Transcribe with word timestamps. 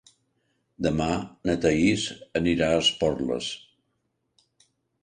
Demà 0.87 1.09
na 1.49 1.55
Thaís 1.65 2.07
anirà 2.41 2.71
a 2.71 2.81
Esporles. 2.87 3.53